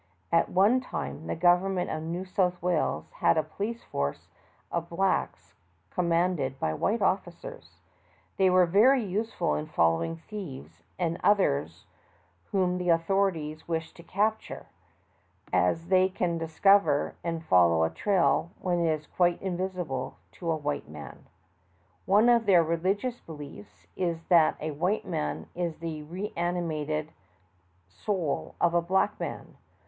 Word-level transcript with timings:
At 0.31 0.49
one 0.49 0.81
time 0.81 1.27
the 1.27 1.35
government 1.35 1.91
of 1.91 2.01
New 2.01 2.25
South 2.25 2.59
Wales 2.59 3.11
had 3.17 3.37
a 3.37 3.43
police 3.43 3.83
force 3.83 4.29
of 4.71 4.89
blacks 4.89 5.53
com 5.91 6.09
manded 6.09 6.57
by 6.57 6.73
white 6.73 7.03
officers. 7.03 7.77
They 8.37 8.49
were 8.49 8.65
very 8.65 9.03
useful 9.03 9.53
in 9.53 9.67
following 9.67 10.15
thieves 10.17 10.81
and 10.97 11.19
others 11.23 11.85
whom 12.51 12.79
the 12.79 12.87
authori 12.87 13.51
ties 13.51 13.67
wished 13.67 13.95
to 13.97 14.01
capture, 14.01 14.65
as 15.53 15.85
they 15.89 16.09
can 16.09 16.39
discover 16.39 17.13
and 17.23 17.45
follow 17.45 17.83
a 17.83 17.91
trail 17.91 18.49
when 18.59 18.79
it 18.79 18.89
is 18.89 19.05
quite 19.05 19.39
invisible 19.39 20.15
to 20.31 20.49
a 20.49 20.55
white 20.57 20.89
man. 20.89 21.27
One 22.07 22.27
of 22.27 22.47
their 22.47 22.63
religious 22.63 23.19
beliefs 23.19 23.85
is 23.95 24.23
that 24.29 24.55
a 24.59 24.71
white 24.71 25.05
man 25.05 25.45
is 25.53 25.77
the 25.77 26.01
reanimated 26.01 27.11
soul 27.87 28.55
of 28.59 28.73
a 28.73 28.81
black 28.81 29.19
man. 29.19 29.57